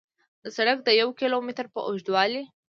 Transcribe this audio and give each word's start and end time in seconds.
د 0.43 0.45
سړک 0.57 0.77
د 0.83 0.89
یو 1.01 1.09
کیلو 1.19 1.37
متر 1.47 1.65
په 1.73 1.79
اوږدوالي 1.87 2.43